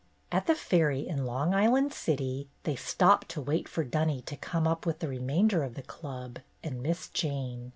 [0.31, 4.67] At the ferry in Long Island City they stopped to wait for Dunny to come
[4.67, 7.69] up with the remainder of the Club and Miss Jane.